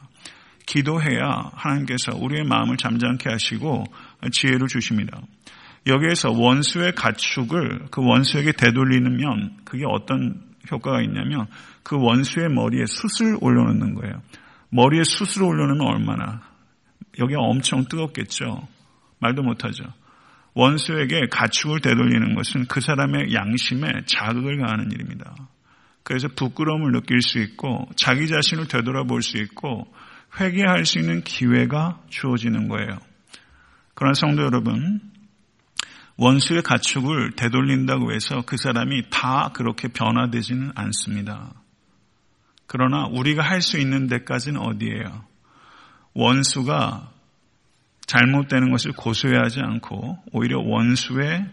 기도해야 0.69 1.51
하나님께서 1.55 2.15
우리의 2.15 2.43
마음을 2.43 2.77
잠잠케 2.77 3.27
하시고 3.27 3.85
지혜를 4.31 4.67
주십니다. 4.67 5.19
여기에서 5.87 6.29
원수의 6.31 6.93
가축을 6.93 7.87
그 7.89 8.05
원수에게 8.05 8.51
되돌리면 8.51 9.61
그게 9.65 9.83
어떤 9.87 10.41
효과가 10.71 11.01
있냐면 11.01 11.47
그 11.81 11.97
원수의 11.97 12.49
머리에 12.49 12.83
숯을 12.85 13.37
올려놓는 13.41 13.95
거예요. 13.95 14.21
머리에 14.69 15.01
숯을 15.03 15.43
올려놓으면 15.43 15.81
얼마나 15.87 16.41
여기 17.17 17.33
엄청 17.35 17.85
뜨겁겠죠. 17.85 18.67
말도 19.17 19.41
못하죠. 19.41 19.83
원수에게 20.53 21.29
가축을 21.31 21.79
되돌리는 21.81 22.35
것은 22.35 22.65
그 22.65 22.79
사람의 22.79 23.33
양심에 23.33 23.87
자극을 24.05 24.59
가하는 24.59 24.91
일입니다. 24.91 25.33
그래서 26.03 26.27
부끄러움을 26.27 26.91
느낄 26.91 27.21
수 27.21 27.39
있고 27.39 27.87
자기 27.95 28.27
자신을 28.27 28.67
되돌아볼 28.67 29.23
수 29.23 29.37
있고 29.37 29.87
회개할 30.39 30.85
수 30.85 30.99
있는 30.99 31.23
기회가 31.23 32.01
주어지는 32.09 32.67
거예요. 32.67 32.97
그러나 33.93 34.13
성도 34.13 34.43
여러분, 34.43 35.01
원수의 36.17 36.63
가축을 36.63 37.31
되돌린다고 37.37 38.11
해서 38.13 38.41
그 38.45 38.57
사람이 38.57 39.09
다 39.09 39.51
그렇게 39.53 39.87
변화되지는 39.87 40.73
않습니다. 40.75 41.53
그러나 42.67 43.07
우리가 43.07 43.41
할 43.41 43.61
수 43.61 43.77
있는 43.79 44.07
데까지는 44.07 44.59
어디예요? 44.59 45.25
원수가 46.13 47.11
잘못되는 48.05 48.71
것을 48.71 48.91
고소해하지 48.91 49.61
않고 49.61 50.19
오히려 50.33 50.59
원수의 50.59 51.45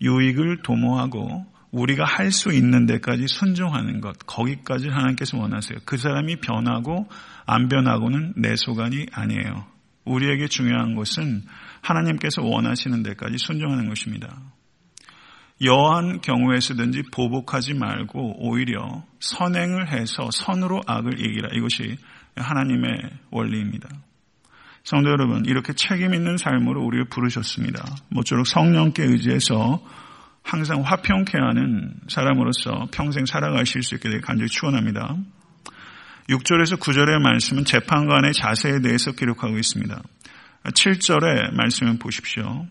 유익을 0.00 0.62
도모하고 0.62 1.46
우리가 1.72 2.04
할 2.04 2.30
수 2.30 2.52
있는 2.52 2.86
데까지 2.86 3.26
순종하는 3.26 4.00
것, 4.00 4.16
거기까지 4.26 4.88
하나님께서 4.88 5.38
원하세요. 5.38 5.80
그 5.84 5.96
사람이 5.96 6.36
변하고 6.36 7.08
안 7.46 7.68
변하고는 7.68 8.34
내 8.36 8.54
소관이 8.56 9.06
아니에요. 9.12 9.66
우리에게 10.04 10.48
중요한 10.48 10.94
것은 10.94 11.42
하나님께서 11.80 12.42
원하시는 12.42 13.02
데까지 13.02 13.36
순종하는 13.38 13.88
것입니다. 13.88 14.38
여한 15.64 16.20
경우에서든지 16.20 17.04
보복하지 17.12 17.74
말고 17.74 18.48
오히려 18.48 19.04
선행을 19.20 19.92
해서 19.92 20.28
선으로 20.32 20.80
악을 20.86 21.20
이기라. 21.20 21.50
이것이 21.54 21.96
하나님의 22.36 22.90
원리입니다. 23.30 23.88
성도 24.84 25.10
여러분, 25.10 25.44
이렇게 25.46 25.72
책임 25.74 26.14
있는 26.14 26.36
삶으로 26.36 26.84
우리를 26.84 27.04
부르셨습니다. 27.08 27.84
모쪼록 28.08 28.46
성령께 28.46 29.04
의지해서 29.04 29.80
항상 30.42 30.82
화평케 30.82 31.38
하는 31.38 31.94
사람으로서 32.08 32.88
평생 32.92 33.24
살아가실 33.24 33.82
수 33.82 33.94
있게 33.94 34.08
되길 34.08 34.20
간절히 34.20 34.48
축원합니다. 34.48 35.16
6절에서 36.28 36.78
9절의 36.78 37.20
말씀은 37.20 37.64
재판관의 37.64 38.32
자세에 38.32 38.80
대해서 38.80 39.12
기록하고 39.12 39.56
있습니다. 39.58 40.00
7절의 40.64 41.54
말씀을 41.54 41.98
보십시오. 41.98 42.66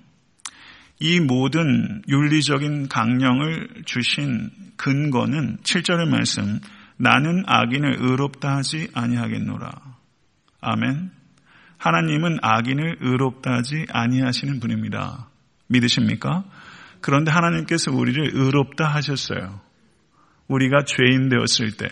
이 1.00 1.20
모든 1.20 2.02
윤리적인 2.08 2.88
강령을 2.88 3.84
주신 3.86 4.52
근거는 4.78 5.58
7절의 5.64 6.08
말씀 6.08 6.60
나는 6.98 7.44
악인을 7.48 7.98
의롭다 8.00 8.58
하지 8.58 8.88
아니하겠노라. 8.94 9.72
아멘. 10.62 11.12
하나님은 11.78 12.38
악인을 12.44 12.98
의롭다 13.02 13.52
하지 13.52 13.88
아니하시는 13.90 14.60
분입니다. 14.60 15.28
믿으십니까? 15.68 16.44
그런데 17.02 17.32
하나님께서 17.32 17.92
우리를 17.92 18.32
의롭다 18.34 18.86
하셨어요. 18.86 19.62
우리가 20.48 20.84
죄인 20.86 21.30
되었을 21.30 21.78
때 21.78 21.88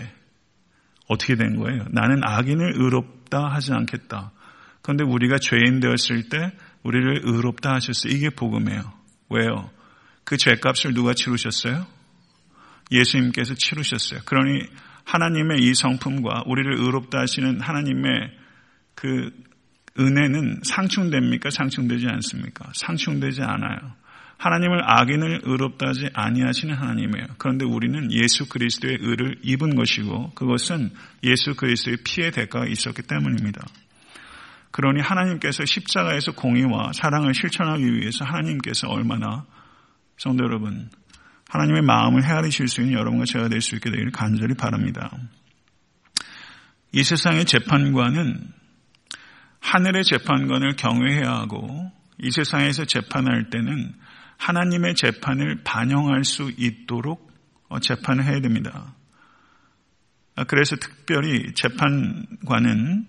어떻게 1.07 1.35
된 1.35 1.55
거예요? 1.55 1.85
나는 1.89 2.21
악인을 2.23 2.73
의롭다 2.75 3.47
하지 3.49 3.73
않겠다. 3.73 4.31
그런데 4.81 5.03
우리가 5.03 5.37
죄인 5.39 5.79
되었을 5.79 6.29
때 6.29 6.51
우리를 6.83 7.21
의롭다 7.23 7.73
하셨어요. 7.73 8.13
이게 8.13 8.29
복음이에요. 8.29 8.81
왜요? 9.29 9.69
그 10.23 10.37
죄값을 10.37 10.93
누가 10.93 11.13
치르셨어요? 11.13 11.85
예수님께서 12.91 13.55
치르셨어요. 13.55 14.21
그러니 14.25 14.63
하나님의 15.05 15.63
이 15.63 15.73
성품과 15.73 16.43
우리를 16.45 16.79
의롭다 16.79 17.19
하시는 17.19 17.59
하나님의 17.59 18.11
그 18.95 19.31
은혜는 19.99 20.61
상충됩니까? 20.63 21.49
상충되지 21.49 22.07
않습니까? 22.07 22.71
상충되지 22.75 23.41
않아요. 23.41 23.95
하나님을 24.39 24.81
악인을 24.83 25.41
의롭다 25.43 25.89
하지 25.89 26.09
아니하시는 26.13 26.73
하나님이에요. 26.73 27.27
그런데 27.37 27.65
우리는 27.65 28.09
예수 28.13 28.47
그리스도의 28.47 28.97
의를 29.01 29.35
입은 29.43 29.75
것이고 29.75 30.31
그것은 30.31 30.91
예수 31.23 31.55
그리스도의 31.55 31.97
피의 32.05 32.31
대가가 32.31 32.65
있었기 32.65 33.01
때문입니다. 33.01 33.61
그러니 34.71 35.01
하나님께서 35.01 35.65
십자가에서 35.65 36.31
공의와 36.31 36.93
사랑을 36.93 37.33
실천하기 37.33 37.83
위해서 37.83 38.23
하나님께서 38.23 38.87
얼마나 38.87 39.45
성도 40.17 40.45
여러분 40.45 40.89
하나님의 41.49 41.81
마음을 41.81 42.23
헤아리실 42.23 42.69
수 42.69 42.81
있는 42.81 42.93
여러분과 42.93 43.25
제가 43.25 43.49
될 43.49 43.59
수 43.59 43.75
있게 43.75 43.89
되기를 43.89 44.11
간절히 44.11 44.53
바랍니다. 44.53 45.11
이 46.93 47.03
세상의 47.03 47.43
재판관은 47.43 48.53
하늘의 49.59 50.05
재판관을 50.05 50.77
경외해야 50.77 51.29
하고 51.29 51.91
이 52.19 52.31
세상에서 52.31 52.85
재판할 52.85 53.49
때는 53.49 53.93
하나님의 54.39 54.95
재판을 54.95 55.59
반영할 55.63 56.23
수 56.23 56.51
있도록 56.57 57.31
재판을 57.81 58.25
해야 58.25 58.39
됩니다. 58.39 58.95
그래서 60.47 60.75
특별히 60.77 61.53
재판관은 61.53 63.05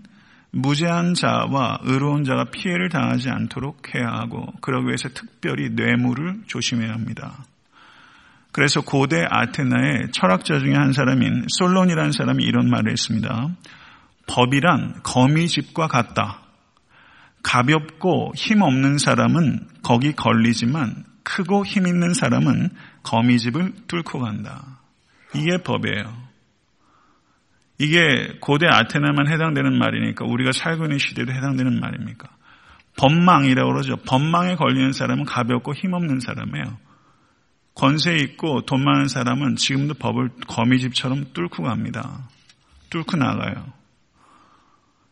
무죄한 0.51 1.15
자와 1.15 1.79
의로운 1.85 2.25
자가 2.25 2.47
피해를 2.51 2.89
당하지 2.89 3.31
않도록 3.31 3.95
해야 3.95 4.09
하고 4.09 4.47
그러기 4.61 4.89
위해서 4.89 5.09
특별히 5.09 5.71
뇌물을 5.71 6.43
조심해야 6.49 6.93
합니다. 6.93 7.45
그래서 8.53 8.81
고대 8.81 9.25
아테나의 9.31 10.09
철학자 10.11 10.59
중에 10.59 10.75
한 10.75 10.93
사람인 10.93 11.47
솔론이라는 11.49 12.11
사람이 12.11 12.43
이런 12.43 12.69
말을 12.69 12.91
했습니다. 12.91 13.49
법이란 14.27 15.03
거미집과 15.05 15.87
같다. 15.87 16.41
가볍고 17.45 18.33
힘 18.35 18.63
없는 18.63 18.99
사람은 18.99 19.69
거기 19.85 20.13
걸리지만 20.13 21.05
크고 21.23 21.65
힘 21.65 21.87
있는 21.87 22.15
사람은 22.15 22.71
거미집을 23.03 23.73
뚫고 23.87 24.21
간다. 24.21 24.81
이게 25.35 25.59
법이에요. 25.63 26.31
이게 27.79 28.37
고대 28.41 28.67
아테나만 28.67 29.29
해당되는 29.29 29.79
말이니까 29.79 30.27
우리가 30.27 30.53
살고 30.53 30.85
있는 30.85 30.99
시대도 30.99 31.33
해당되는 31.33 31.81
말입니까? 31.81 32.29
법망이라고 32.99 33.73
그러죠. 33.73 33.97
법망에 33.97 34.57
걸리는 34.57 34.93
사람은 34.93 35.25
가볍고 35.25 35.75
힘없는 35.75 36.21
사람이에요. 36.21 36.79
권세 37.75 38.17
있고 38.17 38.63
돈 38.67 38.85
많은 38.85 39.09
사람은 39.09 39.57
지금도 39.57 39.95
법을 39.95 40.31
거미집처럼 40.49 41.33
뚫고 41.33 41.63
갑니다. 41.63 42.29
뚫고 42.91 43.17
나가요. 43.17 43.73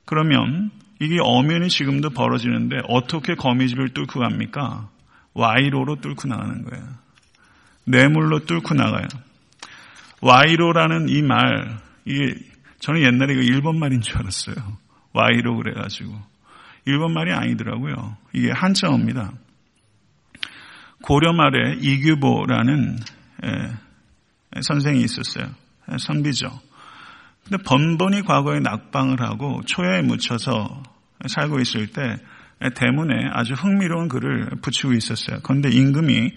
그러면 0.04 0.70
이게 1.00 1.18
엄연히 1.22 1.68
지금도 1.68 2.10
벌어지는데 2.10 2.76
어떻게 2.88 3.34
거미집을 3.34 3.94
뚫고 3.94 4.20
갑니까? 4.20 4.90
와이로로 5.34 6.00
뚫고 6.00 6.28
나가는 6.28 6.64
거예요. 6.64 6.84
뇌물로 7.84 8.46
뚫고 8.46 8.74
나가요. 8.74 9.06
와이로라는 10.20 11.08
이 11.08 11.22
말, 11.22 11.78
이게 12.04 12.34
저는 12.80 13.02
옛날에 13.02 13.34
이거 13.34 13.42
일본 13.42 13.78
말인 13.78 14.00
줄 14.00 14.18
알았어요. 14.18 14.56
와이로 15.12 15.56
그래가지고. 15.56 16.14
일본 16.84 17.12
말이 17.12 17.32
아니더라고요. 17.32 18.16
이게 18.32 18.50
한자어입니다. 18.50 19.32
고려 21.02 21.32
말에 21.32 21.76
이규보라는 21.80 22.98
선생이 24.60 25.00
있었어요. 25.02 25.46
선비죠. 25.98 26.60
근데 27.44 27.62
번번이 27.62 28.22
과거에 28.22 28.60
낙방을 28.60 29.20
하고 29.22 29.62
초야에 29.66 30.02
묻혀서 30.02 30.82
살고 31.28 31.60
있을 31.60 31.88
때 31.92 32.16
대문에 32.74 33.28
아주 33.32 33.54
흥미로운 33.54 34.08
글을 34.08 34.50
붙이고 34.62 34.92
있었어요. 34.92 35.38
그런데 35.42 35.70
임금이 35.70 36.32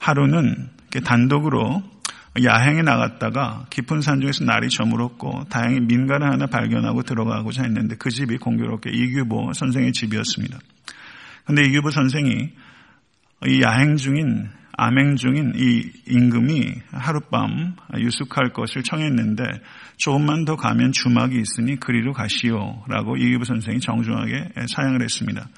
하루는 0.00 0.70
단독으로 1.04 1.82
야행에 2.42 2.82
나갔다가 2.82 3.66
깊은 3.70 4.00
산 4.00 4.20
중에서 4.20 4.44
날이 4.44 4.68
저물었고 4.68 5.44
다행히 5.50 5.80
민가를 5.80 6.30
하나 6.30 6.46
발견하고 6.46 7.02
들어가고자 7.02 7.64
했는데 7.64 7.96
그 7.96 8.10
집이 8.10 8.38
공교롭게 8.38 8.90
이규보 8.90 9.52
선생의 9.52 9.92
집이었습니다. 9.92 10.58
그런데 11.44 11.68
이규보 11.68 11.90
선생이 11.90 12.50
이 13.46 13.62
야행 13.62 13.96
중인 13.96 14.48
암행 14.80 15.16
중인 15.16 15.54
이 15.56 15.90
임금이 16.06 16.72
하룻밤 16.92 17.74
유숙할 17.98 18.52
것을 18.52 18.84
청했는데 18.84 19.42
조금만 19.98 20.44
더 20.44 20.56
가면 20.56 20.92
주막이 20.92 21.36
있으니 21.36 21.76
그리로 21.78 22.12
가시오 22.12 22.82
라고 22.88 23.16
이규부 23.16 23.44
선생이 23.44 23.80
정중하게 23.80 24.52
사양을 24.68 25.02
했습니다. 25.02 25.48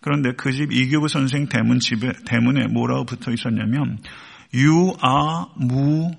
그런데 0.00 0.32
그 0.32 0.52
집 0.52 0.72
이규부 0.72 1.08
선생 1.08 1.48
대문 1.48 1.78
집에 1.78 2.12
대문에 2.26 2.66
뭐라고 2.66 3.04
붙어 3.06 3.32
있었냐면 3.32 3.98
유아무와 4.52 6.12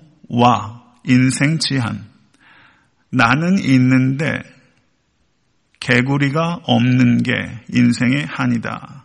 인생 1.04 1.58
지한 1.58 2.04
나는 3.10 3.58
있는데 3.60 4.40
개구리가 5.78 6.62
없는 6.64 7.22
게 7.22 7.32
인생의 7.72 8.26
한이다. 8.26 9.04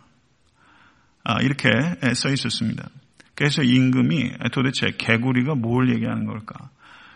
아, 1.24 1.40
이렇게 1.42 1.68
써 2.14 2.30
있었습니다. 2.30 2.88
그래서 3.36 3.62
임금이 3.62 4.32
도대체 4.52 4.90
개구리가 4.98 5.54
뭘 5.54 5.94
얘기하는 5.94 6.26
걸까? 6.26 6.70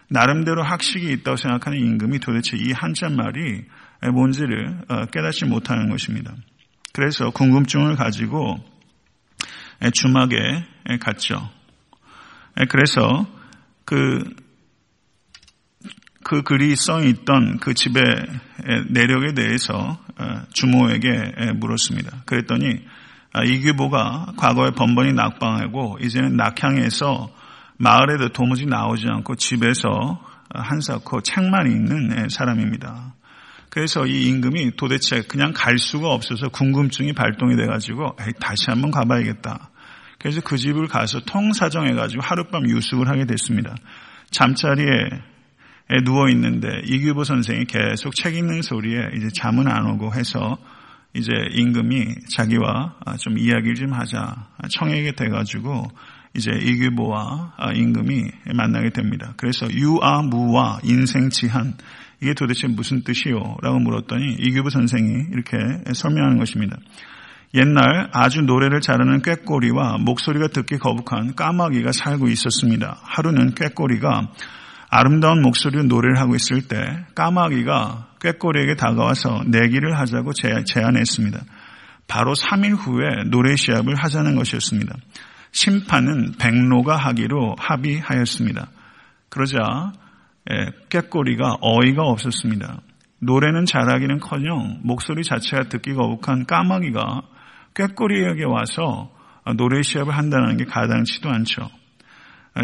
나름대로 0.09 0.63
학식이 0.63 1.11
있다고 1.13 1.37
생각하는 1.37 1.79
임금이 1.79 2.21
도대체 2.21 2.57
이 2.57 2.73
한자말이 2.73 3.65
뭔지를 4.13 4.81
어, 4.89 5.07
깨닫지 5.07 5.47
못하는 5.47 5.89
것입니다. 5.91 6.35
그래서 6.93 7.31
궁금증을 7.31 7.97
가지고 7.97 8.57
주막에 9.93 10.39
갔죠. 11.01 11.51
그래서 12.71 13.27
그, 13.85 14.25
그 16.25 16.43
글이 16.43 16.75
써 16.77 17.03
있던 17.05 17.59
그 17.59 17.75
집의 17.75 18.03
내력에 18.91 19.35
대해서 19.35 19.99
어, 20.19 20.43
주모에게 20.53 21.53
물었습니다. 21.57 22.23
그랬더니 22.25 22.81
아, 23.33 23.45
이규보가 23.45 24.33
과거에 24.39 24.71
번번이 24.71 25.13
낙방하고 25.13 25.99
이제는 26.01 26.37
낙향에서 26.37 27.31
마을에도 27.79 28.31
도무지 28.31 28.67
나오지 28.67 29.07
않고 29.09 29.37
집에서 29.37 30.21
한사코 30.55 31.21
책만 31.21 31.71
읽는 31.71 32.29
사람입니다. 32.29 33.15
그래서 33.69 34.07
이 34.07 34.29
임금이 34.29 34.77
도대체 34.77 35.23
그냥 35.23 35.53
갈 35.55 35.77
수가 35.79 36.09
없어서 36.09 36.49
궁금증이 36.49 37.13
발동이 37.13 37.57
돼가지고 37.57 38.17
다시 38.41 38.71
한번 38.71 38.91
가봐야겠다. 38.91 39.71
그래서 40.19 40.41
그 40.41 40.57
집을 40.57 40.87
가서 40.89 41.21
통사정해가지고 41.21 42.23
하룻밤 42.23 42.71
유숙을 42.71 43.09
하게 43.09 43.27
됐습니다. 43.27 43.75
잠자리에 44.31 44.87
누워 46.05 46.31
있는데 46.31 46.69
이규보 46.87 47.25
선생이 47.25 47.67
계속 47.67 48.15
책 48.15 48.35
읽는 48.35 48.63
소리에 48.63 49.11
이제 49.15 49.29
잠은 49.35 49.69
안 49.69 49.87
오고 49.87 50.15
해서 50.15 50.57
이제 51.13 51.33
임금이 51.53 52.07
자기와 52.35 52.97
좀 53.19 53.39
이야기를 53.39 53.75
좀 53.75 53.93
하자 53.93 54.49
청하게 54.71 55.13
돼가지고 55.13 55.87
이제 56.37 56.51
이규보와 56.53 57.55
임금이 57.75 58.23
만나게 58.55 58.91
됩니다. 58.91 59.35
그래서 59.37 59.67
유아 59.71 60.23
무와 60.23 60.81
인생지한 60.85 61.75
이게 62.23 62.35
도대체 62.35 62.67
무슨 62.67 63.03
뜻이요? 63.03 63.57
라고 63.63 63.79
물었더니 63.79 64.37
이규보 64.41 64.71
선생이 64.71 65.27
이렇게 65.33 65.57
설명하는 65.93 66.39
것입니다. 66.39 66.77
옛날 67.55 68.09
아주 68.13 68.43
노래를 68.43 68.81
잘하는 68.81 69.23
꾀꼬리와 69.23 69.99
목소리가 69.99 70.49
듣기 70.49 70.79
거북한 70.79 71.35
까마귀가 71.35 71.93
살고 71.93 72.29
있었습니다. 72.29 72.99
하루는 73.03 73.55
꾀꼬리가 73.55 74.31
아름다운 74.89 75.43
목소리로 75.43 75.85
노래를 75.85 76.19
하고 76.19 76.35
있을 76.35 76.69
때 76.69 76.77
까마귀가 77.15 78.09
꾀꼬리에게 78.21 78.77
다가와서 78.77 79.45
내기를 79.47 79.99
하자고 79.99 80.33
제안했습니다. 80.65 81.41
바로 82.09 82.35
3일 82.35 82.77
후에 82.77 83.25
노래 83.31 83.57
시합을 83.57 83.95
하자는 83.95 84.37
것이었습니다. 84.37 84.95
심판은 85.57 86.33
백로가 86.39 86.97
하기로 86.97 87.57
합의하였습니다. 87.59 88.69
그러자 89.31 89.93
꾀꼬리가 90.91 91.57
어이가 91.63 92.03
없었습니다. 92.03 92.83
노래는 93.21 93.65
잘하기는커녕 93.65 94.81
목소리 94.83 95.23
자체가 95.25 95.71
듣기 95.71 95.95
거북한 95.95 96.45
까마귀가 96.45 97.23
꾀꼬리에게 97.75 98.45
와서 98.45 99.11
노래 99.57 99.81
시합을 99.81 100.15
한다는 100.15 100.59
게 100.59 100.65
가당치도 100.67 101.31
않죠. 101.31 101.71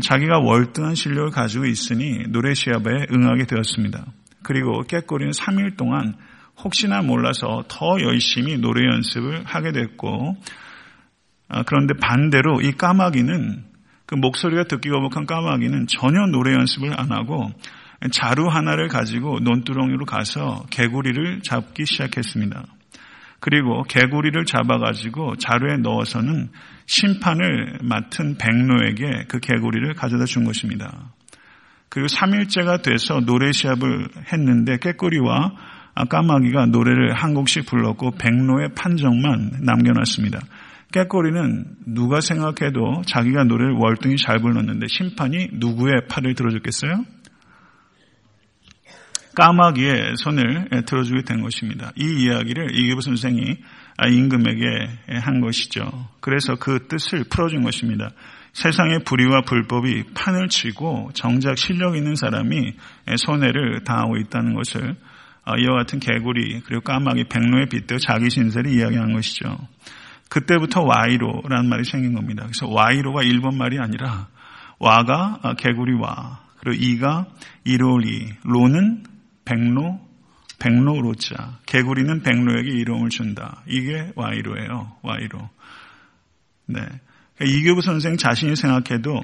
자기가 0.02 0.40
월등한 0.40 0.94
실력을 0.94 1.30
가지고 1.30 1.64
있으니 1.64 2.24
노래 2.28 2.52
시합에 2.52 3.06
응하게 3.10 3.46
되었습니다. 3.46 4.04
그리고 4.42 4.82
깨꼬리는 4.82 5.32
3일 5.32 5.78
동안 5.78 6.14
혹시나 6.62 7.00
몰라서 7.00 7.64
더 7.68 7.98
열심히 8.02 8.58
노래 8.58 8.84
연습을 8.84 9.44
하게 9.46 9.72
됐고 9.72 10.36
아, 10.36 10.71
그런데 11.66 11.94
반대로 12.00 12.60
이 12.60 12.72
까마귀는 12.72 13.64
그 14.06 14.14
목소리가 14.14 14.64
듣기 14.64 14.90
거북한 14.90 15.26
까마귀는 15.26 15.86
전혀 15.86 16.26
노래 16.26 16.52
연습을 16.54 16.98
안 16.98 17.12
하고 17.12 17.50
자루 18.10 18.48
하나를 18.48 18.88
가지고 18.88 19.38
논두렁이로 19.40 20.04
가서 20.06 20.64
개구리를 20.70 21.40
잡기 21.42 21.86
시작했습니다. 21.86 22.64
그리고 23.40 23.82
개구리를 23.82 24.44
잡아가지고 24.44 25.36
자루에 25.36 25.76
넣어서는 25.78 26.50
심판을 26.86 27.78
맡은 27.82 28.36
백로에게 28.38 29.24
그 29.28 29.40
개구리를 29.40 29.94
가져다 29.94 30.24
준 30.26 30.44
것입니다. 30.44 31.12
그리고 31.88 32.06
3일째가 32.06 32.82
돼서 32.82 33.20
노래 33.20 33.52
시합을 33.52 34.08
했는데 34.32 34.78
깨꼬리와 34.78 35.52
까마귀가 36.08 36.66
노래를 36.66 37.14
한 37.14 37.34
곡씩 37.34 37.66
불렀고 37.66 38.12
백로의 38.12 38.70
판정만 38.74 39.58
남겨놨습니다. 39.60 40.38
깨꼬리는 40.92 41.64
누가 41.86 42.20
생각해도 42.20 43.02
자기가 43.06 43.44
노래를 43.44 43.74
월등히 43.78 44.16
잘 44.16 44.40
불렀는데 44.40 44.86
심판이 44.88 45.48
누구의 45.54 46.06
팔을 46.08 46.34
들어줬겠어요? 46.34 47.04
까마귀의 49.34 50.16
손을 50.16 50.68
들어주게 50.84 51.22
된 51.22 51.40
것입니다. 51.40 51.92
이 51.96 52.24
이야기를 52.24 52.78
이규부 52.78 53.00
선생이 53.00 53.56
임금에게 54.06 54.66
한 55.20 55.40
것이죠. 55.40 56.08
그래서 56.20 56.56
그 56.56 56.86
뜻을 56.86 57.24
풀어준 57.30 57.62
것입니다. 57.62 58.10
세상의 58.52 59.04
불의와 59.04 59.42
불법이 59.42 60.04
판을 60.14 60.48
치고 60.48 61.12
정작 61.14 61.56
실력 61.56 61.96
있는 61.96 62.14
사람이 62.14 62.74
손해를 63.16 63.84
당하고 63.84 64.18
있다는 64.18 64.54
것을 64.54 64.96
이와 65.58 65.76
같은 65.78 65.98
개구리 65.98 66.60
그리고 66.66 66.82
까마귀 66.82 67.24
백로에 67.24 67.66
빗대어 67.70 67.96
자기 67.98 68.28
신세를 68.28 68.70
이야기한 68.70 69.14
것이죠. 69.14 69.56
그때부터 70.32 70.80
와이로라는 70.80 71.68
말이 71.68 71.84
생긴 71.84 72.14
겁니다. 72.14 72.44
그래서 72.44 72.66
와이로가 72.66 73.22
일본 73.22 73.58
말이 73.58 73.78
아니라 73.78 74.28
와가 74.78 75.56
개구리 75.58 75.92
와 76.00 76.40
그리고 76.58 76.82
이가 76.82 77.26
이로리 77.64 78.32
로는 78.42 79.04
백로, 79.44 80.00
백로로자. 80.58 81.58
개구리는 81.66 82.22
백로에게 82.22 82.70
이름을 82.70 83.10
준다. 83.10 83.62
이게 83.66 84.10
와이로예요. 84.14 84.96
와이로. 85.02 85.50
네. 86.66 86.80
그러니까 87.36 87.58
이교부 87.58 87.82
선생 87.82 88.16
자신이 88.16 88.56
생각해도 88.56 89.20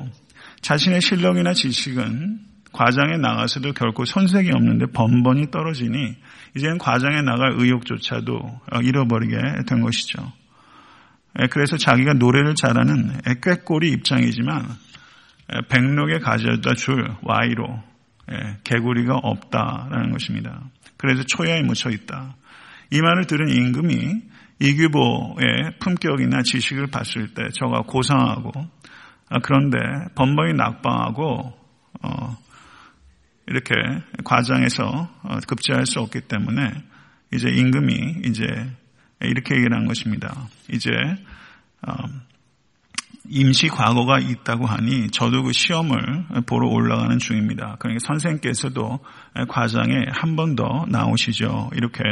자신의 0.61 1.01
실력이나 1.01 1.55
지식은 1.55 2.41
과장에 2.73 3.17
나가서도 3.17 3.73
결코 3.73 4.05
손색이 4.05 4.51
없는데 4.53 4.87
번번이 4.93 5.51
떨어지니 5.51 6.17
이제는 6.55 6.77
과장에 6.77 7.23
나갈 7.23 7.55
의욕조차도 7.57 8.61
잃어버리게 8.83 9.37
된 9.67 9.81
것이죠. 9.81 10.33
예, 11.41 11.47
그래서 11.47 11.77
자기가 11.77 12.15
노래를 12.15 12.55
잘하는 12.55 13.21
꾀꼬리 13.43 13.91
입장이지만 13.93 14.67
백록에 15.69 16.19
가져다 16.19 16.75
줄 16.75 17.09
와이로 17.23 17.83
예, 18.31 18.59
개구리가 18.65 19.17
없다라는 19.17 20.11
것입니다. 20.13 20.63
그래서 20.97 21.23
초야에 21.23 21.63
묻혀 21.63 21.91
있다. 21.91 22.37
이 22.91 23.01
말을 23.01 23.27
들은 23.27 23.49
임금이 23.49 24.23
이규보의 24.61 25.79
품격이나 25.79 26.43
지식을 26.43 26.89
봤을 26.89 27.29
때 27.33 27.49
저가 27.55 27.83
고상하고 27.83 28.51
아, 29.31 29.39
그런데 29.43 29.79
번번이 30.15 30.55
낙방하고 30.55 31.53
어, 32.03 32.37
이렇게 33.47 33.75
과장해서 34.25 34.85
어, 35.23 35.39
급제할 35.47 35.87
수 35.87 36.01
없기 36.01 36.23
때문에 36.23 36.71
이제 37.33 37.49
임금이 37.49 38.23
이제 38.25 38.45
이렇게 39.23 39.57
얘기를 39.57 39.77
한 39.77 39.87
것입니다. 39.87 40.49
이제 40.73 40.91
어, 41.87 41.93
임시 43.31 43.69
과거가 43.69 44.21
있다고 44.21 44.67
하니 44.67 45.11
저도 45.11 45.43
그 45.43 45.53
시험을 45.53 46.25
보러 46.47 46.69
올라가는 46.69 47.19
중입니다. 47.19 47.77
그러니까 47.79 48.07
선생께서도 48.07 49.01
과장에 49.49 50.07
한 50.13 50.35
번 50.35 50.57
더 50.57 50.87
나오시죠. 50.89 51.71
이렇게 51.75 52.03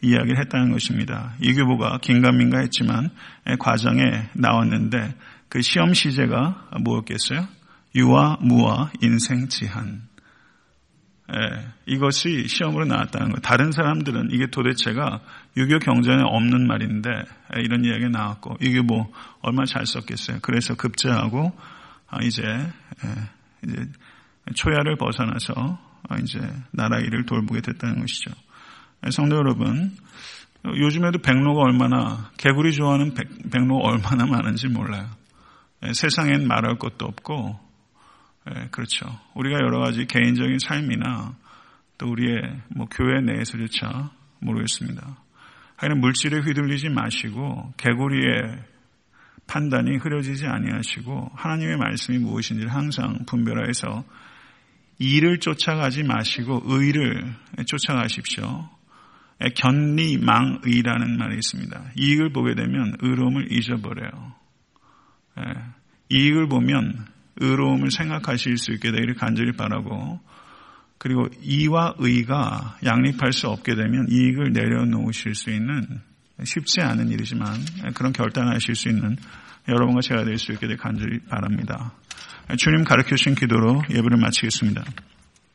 이야기를 0.00 0.38
했다는 0.40 0.72
것입니다. 0.72 1.34
이규보가 1.42 1.98
긴가민가 1.98 2.60
했지만 2.60 3.10
과장에 3.58 4.30
나왔는데 4.34 5.14
그 5.48 5.60
시험 5.60 5.92
시제가 5.92 6.68
뭐였겠어요? 6.80 7.46
유아, 7.94 8.38
무아, 8.40 8.90
인생, 9.02 9.48
지한. 9.48 10.02
예, 11.32 11.66
이것이 11.86 12.46
시험으로 12.48 12.84
나왔다는 12.84 13.32
거. 13.32 13.40
다른 13.40 13.72
사람들은 13.72 14.28
이게 14.30 14.46
도대체가 14.48 15.20
유교 15.56 15.78
경전에 15.78 16.22
없는 16.22 16.66
말인데 16.66 17.10
예, 17.56 17.60
이런 17.62 17.84
이야기가 17.84 18.10
나왔고 18.10 18.56
이게 18.60 18.82
뭐 18.82 19.10
얼마나 19.40 19.64
잘 19.64 19.86
썼겠어요. 19.86 20.40
그래서 20.42 20.74
급제하고 20.74 21.52
아, 22.08 22.18
이제 22.22 22.42
예, 22.42 23.08
이제 23.64 23.86
초야를 24.54 24.96
벗어나서 24.96 25.78
아, 26.08 26.16
이제 26.18 26.38
나라 26.72 26.98
일을 26.98 27.24
돌보게 27.24 27.62
됐다는 27.62 28.00
것이죠. 28.00 28.30
예, 29.06 29.10
성도 29.10 29.36
여러분, 29.36 29.96
요즘에도 30.66 31.20
백로가 31.20 31.62
얼마나 31.62 32.30
개구리 32.36 32.72
좋아하는 32.72 33.14
백, 33.14 33.28
백로가 33.50 33.88
얼마나 33.88 34.26
많은지 34.26 34.68
몰라요. 34.68 35.08
세상엔 35.92 36.46
말할 36.46 36.78
것도 36.78 37.04
없고 37.06 37.60
예, 38.50 38.68
그렇죠. 38.70 39.06
우리가 39.34 39.56
여러 39.56 39.80
가지 39.80 40.06
개인적인 40.06 40.58
삶이나 40.58 41.34
또 41.96 42.10
우리의 42.10 42.60
뭐 42.68 42.86
교회 42.90 43.20
내에서조차 43.20 44.10
모르겠습니다. 44.40 45.16
하여튼 45.76 46.00
물질에 46.00 46.40
휘둘리지 46.40 46.90
마시고 46.90 47.72
개구리의 47.76 48.62
판단이 49.46 49.96
흐려지지 49.98 50.46
아니하시고 50.46 51.32
하나님의 51.34 51.76
말씀이 51.76 52.18
무엇인지를 52.18 52.72
항상 52.72 53.24
분별하여서 53.26 54.04
일을 54.98 55.40
쫓아가지 55.40 56.02
마시고 56.02 56.62
의를 56.64 57.34
쫓아가십시오. 57.66 58.68
예, 59.42 59.48
견리망의라는 59.48 61.18
말이 61.18 61.36
있습니다. 61.36 61.92
이익을 61.96 62.32
보게 62.32 62.54
되면 62.54 62.94
의로움을 63.00 63.50
잊어버려요. 63.52 64.34
예, 65.40 65.42
이익을 66.10 66.48
보면 66.48 67.13
의로움을 67.36 67.90
생각하실 67.90 68.58
수 68.58 68.72
있게 68.72 68.90
되기를 68.92 69.14
간절히 69.14 69.52
바라고 69.52 70.20
그리고 70.98 71.28
이와 71.42 71.94
의가 71.98 72.78
양립할 72.84 73.32
수 73.32 73.48
없게 73.48 73.74
되면 73.74 74.06
이익을 74.08 74.52
내려놓으실 74.52 75.34
수 75.34 75.50
있는 75.50 76.00
쉽지 76.42 76.80
않은 76.80 77.10
일이지만 77.10 77.54
그런 77.94 78.12
결단하실 78.12 78.74
수 78.74 78.88
있는 78.88 79.16
여러분과 79.68 80.00
제가 80.00 80.24
될 80.24 80.38
수 80.38 80.52
있게 80.52 80.66
되길 80.66 80.76
간절히 80.76 81.18
바랍니다. 81.28 81.92
주님 82.58 82.84
가르쳐 82.84 83.16
주신 83.16 83.34
기도로 83.34 83.82
예배를 83.90 84.16
마치겠습니다. 84.18 84.84